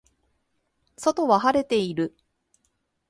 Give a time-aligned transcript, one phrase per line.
[0.97, 2.17] 外は晴れている